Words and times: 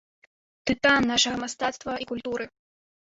Тытан 0.71 1.01
нашага 1.11 1.37
мастацтва 1.43 1.93
і 2.05 2.11
культуры. 2.13 2.43